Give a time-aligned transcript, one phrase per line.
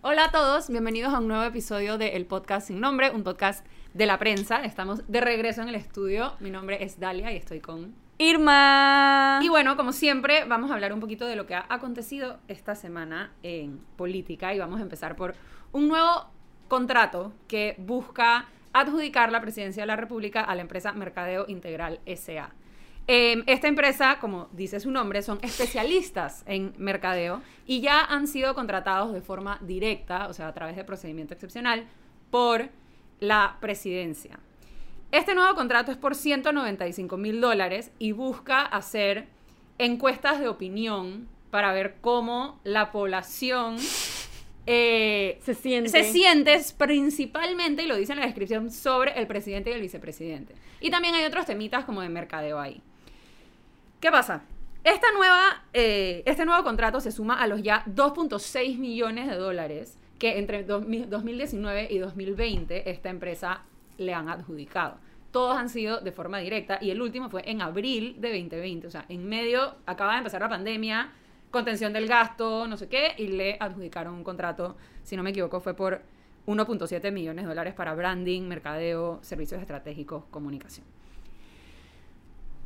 [0.00, 3.66] Hola a todos, bienvenidos a un nuevo episodio de El Podcast Sin Nombre, un podcast
[3.94, 4.62] de la prensa.
[4.62, 6.34] Estamos de regreso en el estudio.
[6.38, 7.96] Mi nombre es Dalia y estoy con...
[8.16, 9.40] Irma.
[9.42, 12.76] Y bueno, como siempre, vamos a hablar un poquito de lo que ha acontecido esta
[12.76, 15.34] semana en política y vamos a empezar por
[15.72, 16.30] un nuevo
[16.68, 22.52] contrato que busca adjudicar la presidencia de la República a la empresa Mercadeo Integral SA.
[23.10, 28.54] Eh, esta empresa, como dice su nombre, son especialistas en mercadeo y ya han sido
[28.54, 31.86] contratados de forma directa, o sea, a través de procedimiento excepcional,
[32.30, 32.68] por
[33.18, 34.38] la presidencia.
[35.10, 39.26] Este nuevo contrato es por 195 mil dólares y busca hacer
[39.78, 43.78] encuestas de opinión para ver cómo la población
[44.66, 45.88] eh, se siente.
[45.88, 50.54] se siente principalmente, y lo dice en la descripción, sobre el presidente y el vicepresidente.
[50.78, 52.82] Y también hay otros temitas como de mercadeo ahí.
[54.00, 54.42] ¿Qué pasa?
[54.84, 59.98] Esta nueva, eh, este nuevo contrato se suma a los ya 2.6 millones de dólares
[60.20, 63.62] que entre 2000 2019 y 2020 esta empresa
[63.96, 64.98] le han adjudicado.
[65.32, 68.86] Todos han sido de forma directa y el último fue en abril de 2020.
[68.86, 71.10] O sea, en medio, acaba de empezar la pandemia,
[71.50, 75.58] contención del gasto, no sé qué, y le adjudicaron un contrato, si no me equivoco,
[75.58, 76.02] fue por
[76.46, 80.86] 1.7 millones de dólares para branding, mercadeo, servicios estratégicos, comunicación.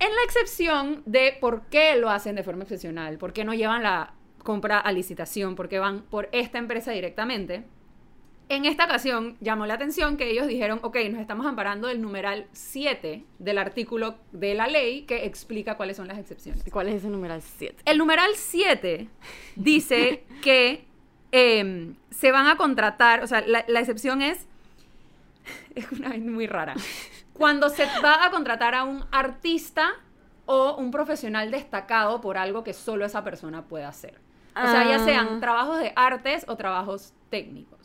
[0.02, 3.84] En la excepción de por qué lo hacen de forma excepcional, por qué no llevan
[3.84, 7.62] la compra a licitación, por qué van por esta empresa directamente,
[8.48, 12.48] en esta ocasión llamó la atención que ellos dijeron, ok, nos estamos amparando del numeral
[12.50, 16.64] 7 del artículo de la ley que explica cuáles son las excepciones.
[16.72, 17.82] ¿Cuál es ese numeral 7?
[17.84, 19.08] El numeral 7
[19.54, 20.84] dice que
[21.30, 24.48] eh, se van a contratar, o sea, la, la excepción es,
[25.76, 26.74] es una vez muy rara,
[27.32, 29.90] cuando se va a contratar a un artista
[30.46, 34.20] o un profesional destacado por algo que solo esa persona puede hacer.
[34.54, 35.40] O sea, ya sean Ah.
[35.40, 37.78] trabajos de artes o trabajos técnicos.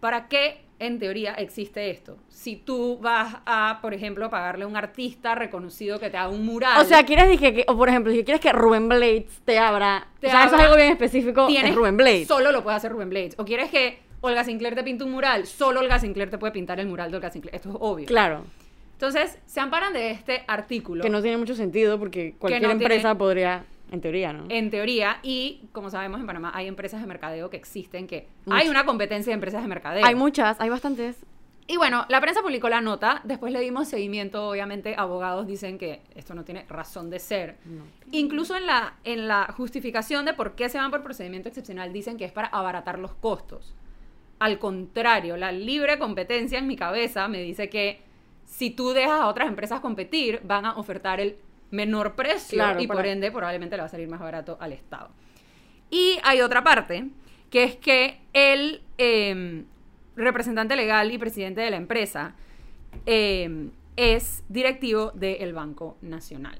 [0.00, 2.16] ¿Para qué, en teoría, existe esto?
[2.28, 6.46] Si tú vas a, por ejemplo, pagarle a un artista reconocido que te haga un
[6.46, 6.80] mural.
[6.80, 10.06] O sea, quieres dije que, o por ejemplo, si quieres que Rubén Blades te abra,
[10.20, 12.28] Te o sea, eso es algo bien específico, tienes es Rubén Blades.
[12.28, 13.34] Solo lo puede hacer Rubén Blades.
[13.38, 16.80] O quieres que Olga Sinclair te pinte un mural, solo Olga Sinclair te puede pintar
[16.80, 17.54] el mural de Olga Sinclair.
[17.54, 18.06] Esto es obvio.
[18.06, 18.44] Claro,
[18.92, 21.02] Entonces, se amparan de este artículo.
[21.04, 24.46] que no tiene mucho sentido porque cualquier no tiene- empresa podría, en teoría, ¿no?
[24.48, 28.62] En teoría, y como sabemos en Panamá hay empresas de mercadeo que existen, que Muchas.
[28.62, 30.04] hay una competencia de empresas de mercadeo.
[30.04, 31.16] Hay muchas, hay bastantes.
[31.70, 36.00] Y bueno, la prensa publicó la nota, después le dimos seguimiento, obviamente abogados dicen que
[36.16, 37.58] esto no tiene razón de ser.
[37.66, 37.84] No.
[38.10, 42.16] Incluso en la, en la justificación de por qué se van por procedimiento excepcional dicen
[42.16, 43.74] que es para abaratar los costos.
[44.38, 48.00] Al contrario, la libre competencia en mi cabeza me dice que
[48.44, 51.36] si tú dejas a otras empresas competir, van a ofertar el
[51.70, 55.10] menor precio Claro, y por ende probablemente le va a salir más barato al Estado.
[55.90, 57.08] Y hay otra parte,
[57.50, 59.64] que es que el eh,
[60.16, 62.34] representante legal y presidente de la empresa
[63.06, 66.58] eh, es directivo del Banco Nacional.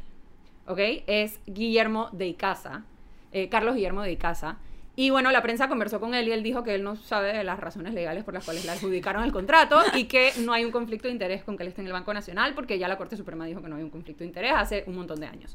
[0.67, 0.79] ¿Ok?
[1.07, 2.85] Es Guillermo de Icaza,
[3.33, 4.59] eh, Carlos Guillermo de Icaza.
[5.01, 7.45] Y bueno, la prensa conversó con él y él dijo que él no sabe de
[7.45, 10.73] las razones legales por las cuales le adjudicaron el contrato y que no hay un
[10.73, 13.17] conflicto de interés con que él esté en el Banco Nacional porque ya la Corte
[13.17, 15.55] Suprema dijo que no hay un conflicto de interés hace un montón de años.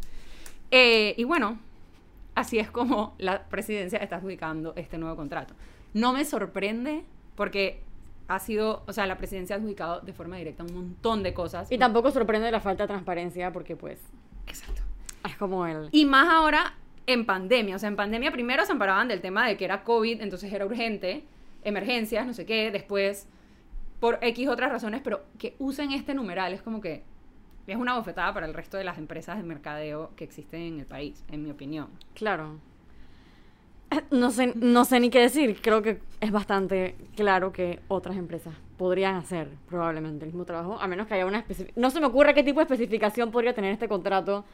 [0.72, 1.60] Eh, y bueno,
[2.36, 5.56] así es como la presidencia está adjudicando este nuevo contrato.
[5.94, 7.04] No me sorprende
[7.36, 7.82] porque
[8.30, 11.70] ha sido, o sea, la presidencia ha adjudicado de forma directa un montón de cosas.
[11.70, 14.00] Y tampoco sorprende la falta de transparencia porque, pues,
[14.48, 14.82] Exacto.
[15.28, 15.90] es como el...
[15.92, 16.78] Y más ahora
[17.08, 17.76] en pandemia.
[17.76, 20.66] O sea, en pandemia primero se amparaban del tema de que era COVID, entonces era
[20.66, 21.24] urgente,
[21.64, 22.72] emergencias, no sé qué.
[22.72, 23.28] Después,
[24.00, 27.04] por X otras razones, pero que usen este numeral es como que
[27.66, 30.86] es una bofetada para el resto de las empresas de mercadeo que existen en el
[30.86, 31.88] país, en mi opinión.
[32.14, 32.60] Claro.
[34.10, 35.62] No sé, no sé ni qué decir.
[35.62, 40.88] Creo que es bastante claro que otras empresas podrían hacer probablemente el mismo trabajo, a
[40.88, 43.72] menos que haya una especi- No se me ocurre qué tipo de especificación podría tener
[43.72, 44.46] este contrato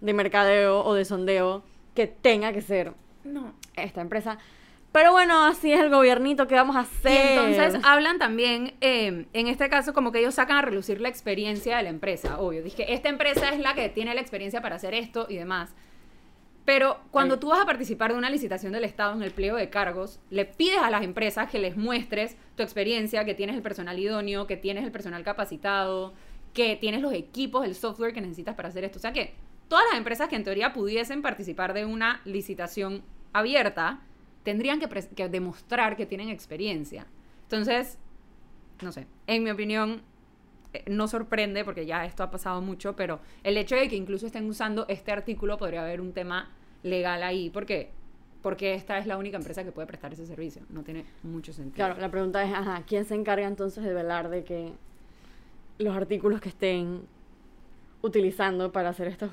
[0.00, 1.62] de mercadeo o de sondeo
[1.94, 2.92] que tenga que ser
[3.24, 3.54] No.
[3.76, 4.38] esta empresa.
[4.92, 7.12] Pero bueno, así es el gobiernito, ¿qué vamos a hacer?
[7.12, 11.08] Y entonces hablan también, eh, en este caso, como que ellos sacan a relucir la
[11.08, 12.62] experiencia de la empresa, obvio.
[12.62, 15.74] Dije, esta empresa es la que tiene la experiencia para hacer esto y demás.
[16.66, 17.40] Pero cuando Ay.
[17.40, 20.44] tú vas a participar de una licitación del Estado en el pliego de cargos, le
[20.44, 24.56] pides a las empresas que les muestres tu experiencia, que tienes el personal idóneo, que
[24.58, 26.12] tienes el personal capacitado,
[26.52, 28.98] que tienes los equipos, el software que necesitas para hacer esto.
[28.98, 29.32] O sea que
[29.68, 34.00] todas las empresas que en teoría pudiesen participar de una licitación abierta
[34.42, 37.06] tendrían que, demostrar que tienen experiencia.
[37.44, 37.98] Entonces,
[38.82, 40.02] no sé, en mi opinión,
[40.72, 44.26] eh, no sorprende porque ya esto ha pasado mucho, pero el hecho de que incluso
[44.26, 46.50] estén usando este artículo podría haber un tema
[46.82, 47.90] legal ahí, porque
[48.42, 50.62] porque esta es la única empresa que puede prestar ese servicio.
[50.68, 51.76] No tiene mucho sentido.
[51.76, 54.72] Claro, la pregunta es, ¿quién se encarga entonces de velar de que
[55.78, 57.02] los artículos que estén
[58.02, 59.30] utilizando para hacer estas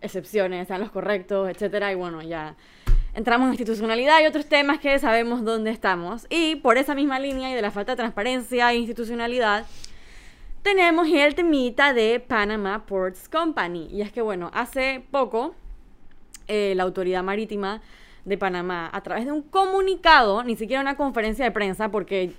[0.00, 1.92] excepciones sean los correctos, etcétera?
[1.92, 2.56] Y bueno, ya
[3.14, 6.26] entramos en institucionalidad y otros temas que sabemos dónde estamos.
[6.30, 9.66] Y por esa misma línea y de la falta de transparencia e institucionalidad,
[10.62, 13.88] tenemos el temita de Panama Ports Company.
[13.90, 15.54] Y es que, bueno, hace poco
[16.46, 17.80] eh, la autoridad marítima
[18.24, 22.34] de Panamá, a través de un comunicado, ni siquiera una conferencia de prensa, porque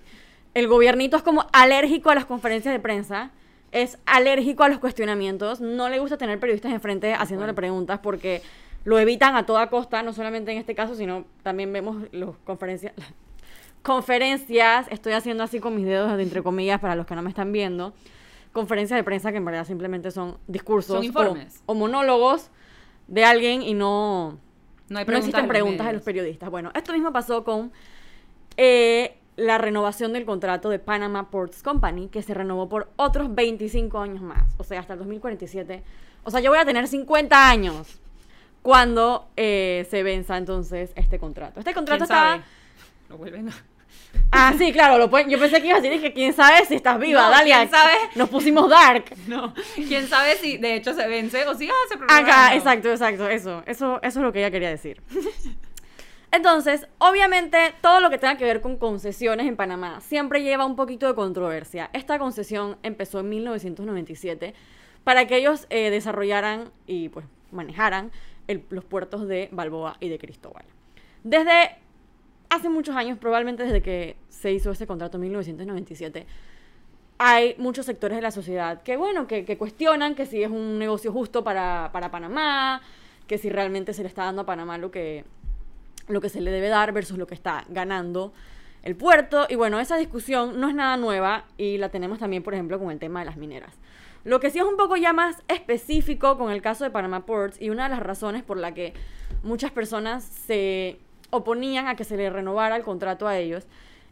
[0.53, 3.31] el gobiernito es como alérgico a las conferencias de prensa,
[3.71, 8.41] es alérgico a los cuestionamientos, no le gusta tener periodistas enfrente haciéndole preguntas porque
[8.85, 12.93] lo evitan a toda costa, no solamente en este caso, sino también vemos los conferencias
[13.81, 17.29] conferencias, estoy haciendo así con mis dedos de entre comillas para los que no me
[17.29, 17.93] están viendo,
[18.51, 21.61] conferencias de prensa que en verdad simplemente son discursos Son informes.
[21.65, 22.49] O, o monólogos
[23.07, 24.37] de alguien y no
[24.89, 26.49] No hay no existen preguntas de los periodistas.
[26.49, 27.71] Bueno, esto mismo pasó con
[28.57, 33.99] eh, la renovación del contrato de Panama Ports Company, que se renovó por otros 25
[33.99, 35.83] años más, o sea, hasta el 2047.
[36.23, 37.99] O sea, yo voy a tener 50 años
[38.61, 41.59] cuando eh, se venza entonces este contrato.
[41.59, 42.43] Este contrato ¿Quién estaba...
[43.09, 43.53] Lo vuelven a...
[44.31, 46.75] Ah, sí, claro, lo pueden- yo pensé que ibas a decir que quién sabe si
[46.75, 47.57] estás viva, No, Dalia.
[47.59, 47.93] quién sabe.
[48.15, 49.05] Nos pusimos dark.
[49.27, 51.95] No, quién sabe si de hecho se vence o si ah, se.
[51.95, 55.01] Acá, exacto, exacto, eso, eso, eso es lo que ella quería decir.
[56.31, 60.75] Entonces, obviamente, todo lo que tenga que ver con concesiones en Panamá siempre lleva un
[60.75, 61.89] poquito de controversia.
[61.93, 64.53] Esta concesión empezó en 1997
[65.03, 68.11] para que ellos eh, desarrollaran y pues manejaran
[68.69, 70.65] los puertos de Balboa y de Cristóbal.
[71.23, 71.77] Desde
[72.49, 76.25] hace muchos años, probablemente desde que se hizo ese contrato en 1997,
[77.17, 80.79] hay muchos sectores de la sociedad que, bueno, que, que cuestionan que si es un
[80.79, 82.81] negocio justo para, para Panamá,
[83.27, 85.25] que si realmente se le está dando a Panamá lo que,
[86.09, 88.33] lo que se le debe dar versus lo que está ganando
[88.83, 89.47] el puerto.
[89.49, 92.91] Y bueno, esa discusión no es nada nueva y la tenemos también, por ejemplo, con
[92.91, 93.73] el tema de las mineras.
[94.23, 97.61] Lo que sí es un poco ya más específico con el caso de Panama Ports
[97.61, 98.93] y una de las razones por la que
[99.43, 103.67] muchas personas se oponían a que se le renovara el contrato a ellos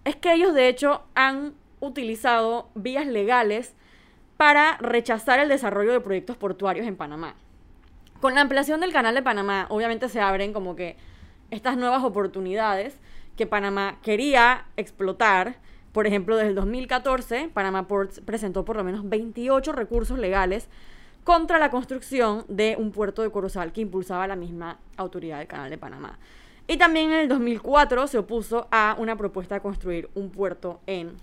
[0.05, 3.75] es que ellos de hecho han utilizado vías legales
[4.38, 7.35] para rechazar el desarrollo de proyectos portuarios en Panamá.
[8.21, 10.95] Con la ampliación del canal de Panamá, obviamente se abren como que
[11.51, 12.97] estas nuevas oportunidades
[13.35, 15.57] que Panamá quería explotar.
[15.91, 20.67] Por ejemplo, desde el 2014, Panama Ports presentó por lo menos 28 recursos legales
[21.23, 25.69] contra la construcción de un puerto de Corozal que impulsaba la misma autoridad del Canal
[25.69, 26.17] de Panamá.
[26.67, 31.15] Y también en el 2004 se opuso a una propuesta de construir un puerto en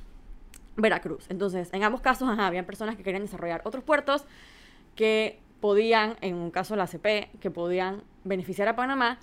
[0.76, 1.26] Veracruz.
[1.28, 4.24] Entonces, en ambos casos, ajá, habían personas que querían desarrollar otros puertos
[4.94, 9.18] que podían, en un caso la CP, que podían beneficiar a Panamá,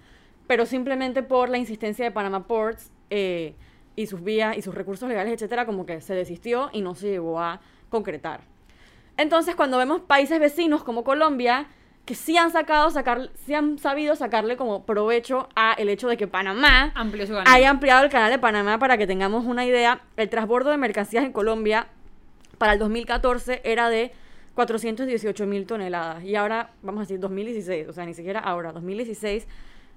[0.48, 3.56] pero simplemente por la insistencia de Panama Ports eh,
[3.96, 7.10] y sus vías y sus recursos legales, etcétera, como que se desistió y no se
[7.10, 8.42] llegó a concretar.
[9.18, 11.68] Entonces, cuando vemos países vecinos como Colombia,
[12.06, 16.18] que sí han sacado, sacar, sí han sabido sacarle como provecho a el hecho de
[16.18, 16.94] que Panamá
[17.46, 20.02] haya ampliado el canal de Panamá para que tengamos una idea.
[20.18, 21.88] El transbordo de mercancías en Colombia
[22.58, 24.12] para el 2014 era de
[24.56, 26.24] 418 mil toneladas.
[26.24, 29.48] Y ahora, vamos a decir, 2016, o sea, ni siquiera ahora, 2016,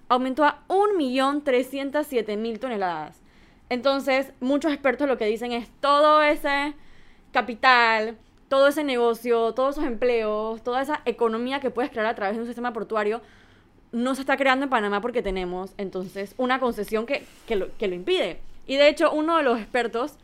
[0.08, 3.20] aumentó a 1.307.000 toneladas.
[3.68, 6.74] Entonces, muchos expertos lo que dicen es todo ese
[7.32, 8.18] capital,
[8.48, 12.42] todo ese negocio, todos esos empleos, toda esa economía que puedes crear a través de
[12.42, 13.22] un sistema portuario,
[13.92, 17.88] no se está creando en Panamá porque tenemos entonces una concesión que, que, lo, que
[17.88, 18.40] lo impide.
[18.66, 20.18] Y de hecho, uno de los expertos,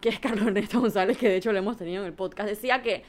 [0.00, 2.82] que es Carlos Ernesto González, que de hecho lo hemos tenido en el podcast, decía
[2.82, 3.04] que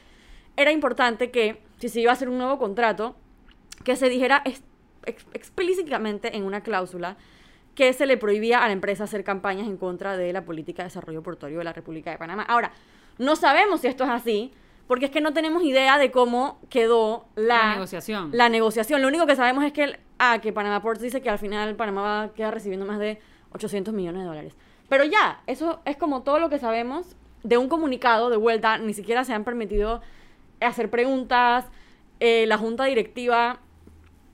[0.56, 3.16] era importante que, si se iba a hacer un nuevo contrato,
[3.84, 4.42] que se dijera
[5.06, 7.16] ex- ex- explícitamente en una cláusula
[7.74, 10.88] que se le prohibía a la empresa hacer campañas en contra de la política de
[10.88, 12.42] desarrollo portuario de la República de Panamá.
[12.42, 12.72] Ahora,
[13.18, 14.52] no sabemos si esto es así,
[14.86, 18.30] porque es que no tenemos idea de cómo quedó la, La negociación.
[18.32, 19.00] la negociación.
[19.00, 21.74] Lo único que sabemos es que, el- ah, que Panamá Ports dice que al final
[21.76, 23.18] Panamá va a quedar recibiendo más de
[23.52, 24.54] 800 millones de dólares.
[24.90, 28.76] Pero ya, eso es como todo lo que sabemos de un comunicado de vuelta.
[28.76, 30.02] Ni siquiera se han permitido
[30.60, 31.64] hacer preguntas.
[32.20, 33.60] Eh, la junta directiva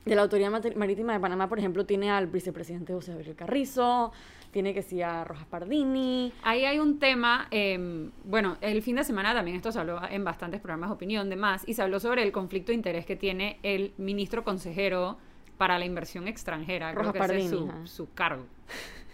[0.08, 4.12] de la Autoridad Marítima de Panamá, por ejemplo, tiene al vicepresidente José Gabriel Carrizo,
[4.50, 6.32] tiene que sí a Rojas Pardini.
[6.42, 10.24] Ahí hay un tema, eh, bueno, el fin de semana también esto se habló en
[10.24, 13.58] bastantes programas de opinión, demás, y se habló sobre el conflicto de interés que tiene
[13.62, 15.18] el ministro consejero
[15.58, 17.86] para la inversión extranjera, creo Rojas que ese es Pardini, su, ajá.
[17.86, 18.46] su cargo,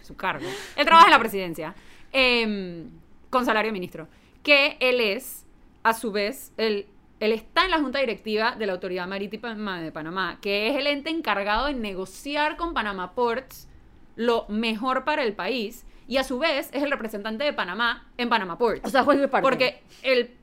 [0.01, 0.47] su cargo.
[0.77, 1.75] Él trabaja en la presidencia,
[2.13, 2.85] eh,
[3.29, 4.07] con salario de ministro,
[4.43, 5.45] que él es,
[5.83, 6.87] a su vez, el
[7.19, 10.87] él está en la junta directiva de la Autoridad Marítima de Panamá, que es el
[10.87, 13.67] ente encargado de negociar con Panama Ports
[14.15, 18.29] lo mejor para el país y a su vez es el representante de Panamá en
[18.29, 18.85] Panama Port.
[18.85, 19.41] O sea, juez parte.
[19.41, 20.35] Porque el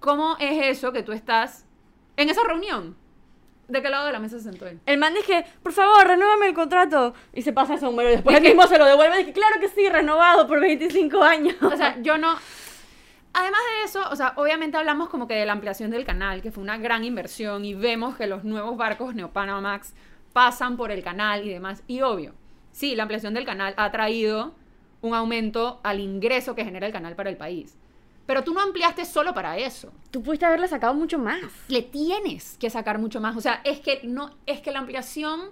[0.00, 1.66] ¿cómo es eso que tú estás
[2.16, 2.96] en esa reunión?
[3.68, 4.80] ¿De qué lado de la mesa se sentó él?
[4.86, 7.12] El man dije, por favor, renuévame el contrato.
[7.34, 9.16] Y se pasa ese número y después él mismo se lo devuelve.
[9.16, 11.56] Y dije, claro que sí, renovado por 25 años.
[11.60, 12.36] O sea, yo no.
[13.32, 16.50] Además de eso, o sea, obviamente hablamos como que de la ampliación del canal, que
[16.50, 19.94] fue una gran inversión, y vemos que los nuevos barcos Neopanamax
[20.32, 21.82] pasan por el canal y demás.
[21.86, 22.34] Y obvio,
[22.72, 24.54] sí, la ampliación del canal ha traído
[25.00, 27.76] un aumento al ingreso que genera el canal para el país.
[28.26, 29.92] Pero tú no ampliaste solo para eso.
[30.10, 31.40] Tú pudiste haberle sacado mucho más.
[31.68, 33.36] Le tienes que sacar mucho más.
[33.36, 35.50] O sea, es que no, es que la ampliación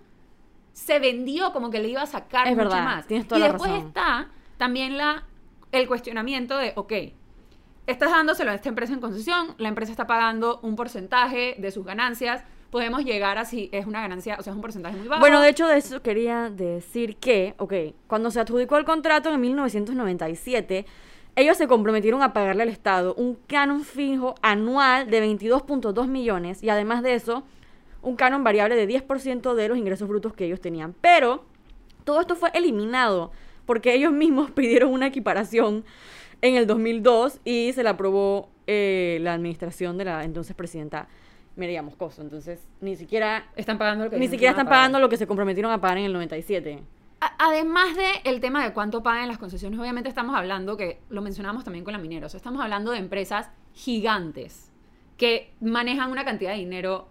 [0.72, 3.06] se vendió como que le iba a sacar Es mucho verdad, más.
[3.06, 3.86] tienes toda y la después razón.
[3.86, 4.28] está
[4.58, 5.24] también la,
[5.72, 6.92] el cuestionamiento de, ok,
[7.86, 11.84] estás dándoselo a esta empresa en concesión, la empresa está pagando un porcentaje de sus
[11.84, 15.20] ganancias, podemos llegar a si es una ganancia, o sea, es un porcentaje muy bajo.
[15.20, 17.72] Bueno, de hecho, de eso quería decir que, ok,
[18.06, 20.84] cuando se adjudicó el contrato en 1997,
[21.36, 26.70] ellos se comprometieron a pagarle al Estado un canon fijo anual de 22.2 millones y
[26.70, 27.44] además de eso,
[28.02, 30.94] un canon variable de 10% de los ingresos brutos que ellos tenían.
[31.00, 31.44] Pero
[32.04, 33.32] todo esto fue eliminado
[33.66, 35.84] porque ellos mismos pidieron una equiparación
[36.42, 41.08] en el 2002 y se la aprobó eh, la administración de la entonces presidenta
[41.56, 42.20] Mireya Moscoso.
[42.22, 45.72] Entonces, ni siquiera están pagando lo que ni siquiera están pagando lo que se comprometieron
[45.72, 46.82] a pagar en el 97.
[47.20, 51.22] A- Además de el tema de cuánto pagan las concesiones, obviamente estamos hablando, que lo
[51.22, 54.70] mencionamos también con la minera, o sea, estamos hablando de empresas gigantes
[55.16, 57.08] que manejan una cantidad de dinero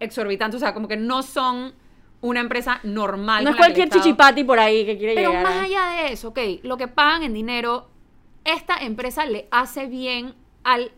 [0.00, 1.74] exorbitante, o sea, como que no son
[2.22, 3.44] una empresa normal.
[3.44, 5.44] No es cualquier chichipati por ahí que quiere Pero llegar.
[5.44, 7.88] más a- allá de eso, ok, lo que pagan en dinero,
[8.44, 10.34] esta empresa le hace bien
[10.64, 10.92] al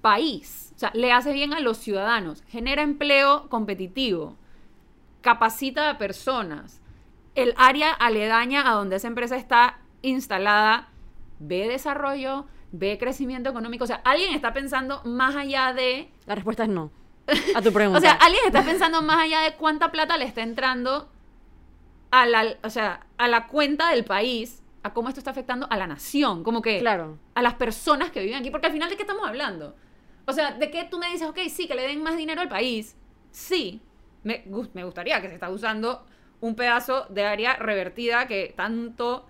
[0.00, 4.36] país, o sea, le hace bien a los ciudadanos, genera empleo competitivo,
[5.20, 6.80] capacita a personas,
[7.34, 10.88] el área aledaña a donde esa empresa está instalada
[11.38, 16.64] ve desarrollo, ve crecimiento económico, o sea, alguien está pensando más allá de La respuesta
[16.64, 16.90] es no.
[17.54, 17.98] A tu pregunta.
[17.98, 21.08] o sea, alguien está pensando más allá de cuánta plata le está entrando
[22.10, 25.76] a la, o sea, a la cuenta del país, a cómo esto está afectando a
[25.76, 27.18] la nación, como que Claro.
[27.34, 29.76] a las personas que viven aquí, porque al final de qué estamos hablando.
[30.26, 32.48] O sea, de qué tú me dices, ok, sí, que le den más dinero al
[32.48, 32.96] país,
[33.30, 33.80] sí,
[34.24, 36.04] me, gus- me gustaría que se está usando
[36.40, 39.26] un pedazo de área revertida que tanto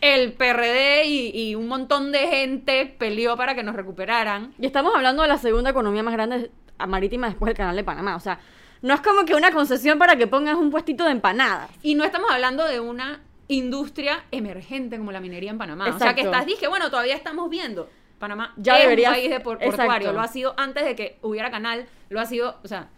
[0.00, 4.52] el PRD y, y un montón de gente peleó para que nos recuperaran.
[4.58, 6.50] Y estamos hablando de la segunda economía más grande
[6.86, 8.14] marítima después del canal de Panamá.
[8.16, 8.38] O sea,
[8.82, 11.70] no es como que una concesión para que pongas un puestito de empanadas.
[11.82, 15.88] Y no estamos hablando de una industria emergente como la minería en Panamá.
[15.94, 17.88] O sea, que estás, dije, bueno, todavía estamos viendo.
[18.18, 20.12] Panamá Ya es un país de por- portuario.
[20.12, 21.86] Lo ha sido antes de que hubiera canal.
[22.08, 22.88] Lo ha sido, o sea,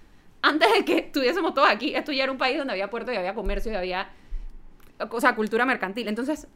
[0.42, 1.94] antes de que estuviésemos todos aquí.
[1.94, 4.10] Esto ya era un país donde había puerto y había comercio y había,
[5.10, 6.06] o sea, cultura mercantil.
[6.06, 6.46] Entonces,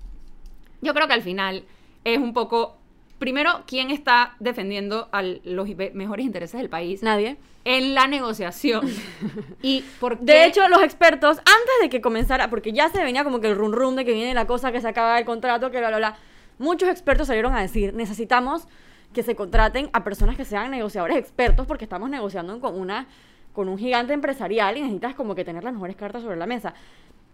[0.83, 1.65] yo creo que al final
[2.05, 2.77] es un poco...
[3.21, 7.37] Primero, ¿quién está defendiendo a los mejores intereses del país Nadie.
[7.67, 8.89] en la negociación?
[9.63, 10.25] y por qué...
[10.25, 13.57] De hecho, los expertos, antes de que comenzara, porque ya se venía como que el
[13.57, 15.99] run run de que viene la cosa, que se acaba el contrato, que bla, bla,
[15.99, 16.17] bla,
[16.57, 18.67] muchos expertos salieron a decir, necesitamos
[19.13, 23.07] que se contraten a personas que sean negociadores expertos porque estamos negociando con una
[23.53, 26.73] con un gigante empresarial y necesitas como que tener las mejores cartas sobre la mesa.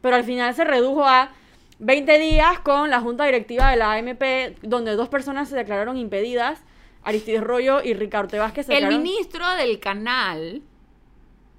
[0.01, 1.31] Pero al final se redujo a
[1.79, 4.23] 20 días con la junta directiva de la AMP,
[4.63, 6.61] donde dos personas se declararon impedidas,
[7.03, 9.03] Aristides Rollo y Ricardo Vázquez se El declararon...
[9.03, 10.63] ministro del canal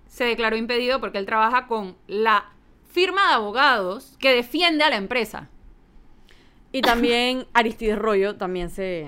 [0.07, 2.45] se declaró impedido porque él trabaja con la
[2.91, 5.47] firma de abogados que defiende a la empresa.
[6.71, 9.07] Y también Aristides Rollo también se...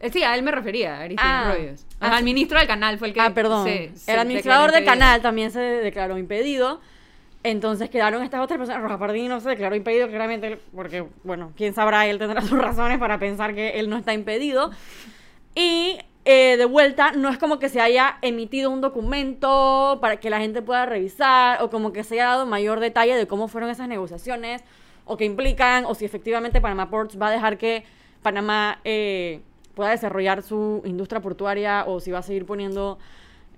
[0.00, 2.06] Eh, Sí, a él me refería, Aristides Ah.
[2.12, 3.20] Ah, al ministro del canal fue el que.
[3.20, 3.64] ah, perdón.
[3.66, 6.80] se- se el administrador del canal también se declaró impedido.
[7.48, 8.82] Entonces quedaron estas otras personas.
[8.82, 12.98] Roja Pardini no se declaró impedido, claramente, porque, bueno, quién sabrá, él tendrá sus razones
[12.98, 14.70] para pensar que él no está impedido.
[15.54, 20.28] Y eh, de vuelta, no es como que se haya emitido un documento para que
[20.28, 23.70] la gente pueda revisar, o como que se haya dado mayor detalle de cómo fueron
[23.70, 24.62] esas negociaciones,
[25.06, 27.84] o qué implican, o si efectivamente Panama Ports va a dejar que
[28.22, 29.40] Panamá eh,
[29.74, 32.98] pueda desarrollar su industria portuaria, o si va a seguir poniendo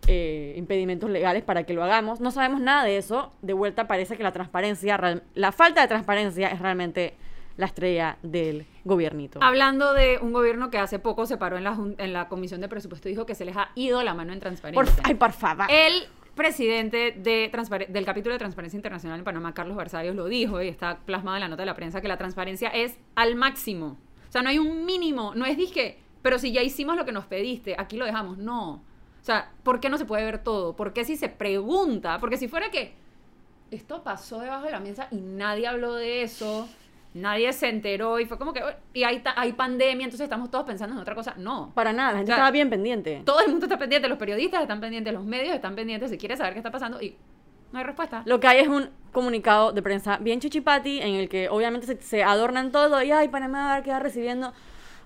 [0.07, 2.21] eh, impedimentos legales para que lo hagamos.
[2.21, 3.33] No sabemos nada de eso.
[3.43, 4.99] De vuelta parece que la transparencia,
[5.35, 7.15] la falta de transparencia es realmente
[7.57, 9.39] la estrella del gobiernito.
[9.43, 12.69] Hablando de un gobierno que hace poco se paró en la, en la comisión de
[12.69, 14.95] presupuesto y dijo que se les ha ido la mano en transparencia.
[14.95, 15.67] Por, ay, por favor.
[15.69, 16.05] El
[16.35, 20.69] presidente de Transpare- del capítulo de Transparencia Internacional en Panamá, Carlos Versalles, lo dijo y
[20.69, 23.99] está plasmado en la nota de la prensa que la transparencia es al máximo.
[24.29, 27.13] O sea, no hay un mínimo, no es disque, pero si ya hicimos lo que
[27.13, 28.39] nos pediste, aquí lo dejamos.
[28.39, 28.83] No.
[29.21, 30.75] O sea, ¿por qué no se puede ver todo?
[30.75, 32.19] ¿Por qué si se pregunta?
[32.21, 32.95] Porque si fuera que
[33.71, 36.69] esto pasó debajo de la mesa y nadie habló de eso.
[37.13, 38.63] Nadie se enteró y fue como que,
[38.95, 41.35] y hay, hay pandemia, entonces estamos todos pensando en otra cosa.
[41.37, 43.23] No, Para nada, la gente O sea, estaba bien pendiente.
[43.25, 46.37] todo el mundo está pendiente, los periodistas están pendientes, los medios están pendientes, se quiere
[46.37, 47.17] saber qué está pasando y
[47.73, 48.23] no hay respuesta.
[48.27, 52.01] Lo que hay es un comunicado de prensa bien chichipati en el que obviamente se,
[52.01, 54.53] se adornan todo y ay, Panamá va a quedar recibiendo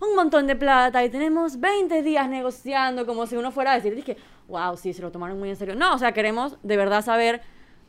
[0.00, 3.94] un montón de plata y tenemos 20 días negociando como si uno fuera a decir,
[3.94, 4.16] dije,
[4.48, 5.74] wow, sí, se lo tomaron muy en serio.
[5.74, 7.40] No, o sea, queremos de verdad saber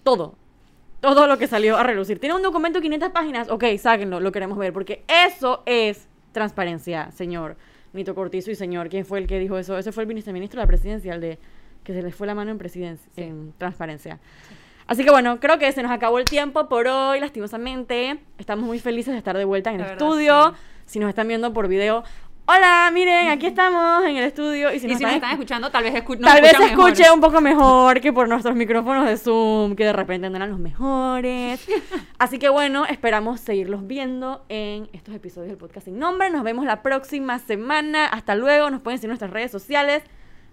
[0.04, 0.36] todo.
[1.02, 2.20] Todo lo que salió a relucir.
[2.20, 3.50] ¿Tiene un documento de 500 páginas?
[3.50, 7.58] Ok, sáquenlo, lo queremos ver, porque eso es transparencia, señor
[7.94, 9.78] Nito Cortizo y señor, ¿quién fue el que dijo eso?
[9.78, 11.40] Ese fue el viceministro de la presidencia, el de
[11.84, 13.22] que se les fue la mano en presidencia, Sí.
[13.24, 14.20] en transparencia.
[14.88, 18.20] Así que bueno, creo que se nos acabó el tiempo por hoy, lastimosamente.
[18.38, 20.50] Estamos muy felices de estar de vuelta en el verdad, estudio.
[20.52, 20.58] sí.
[20.86, 22.04] Si nos están viendo por video,
[22.46, 24.72] hola, miren, aquí estamos en el estudio.
[24.74, 26.58] Y si y nos si nos están están escuchando, tal vez escu Tal vez se
[26.58, 26.90] escuchan mejor.
[26.92, 30.52] escuche un poco mejor que por nuestros micrófonos de Zoom, que de repente no eran
[30.52, 31.66] los mejores.
[32.20, 36.30] Así que bueno, esperamos seguirlos viendo en estos episodios del podcast sin nombre.
[36.30, 38.06] Nos vemos la próxima semana.
[38.06, 38.70] Hasta luego.
[38.70, 40.04] Nos pueden seguir en nuestras redes sociales.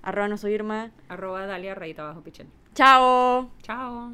[0.03, 0.91] Arroba no soy Irma.
[1.09, 2.49] Arroba Dalia Rayita Bajo Pichel.
[2.75, 3.51] Chao.
[3.63, 4.13] Chao.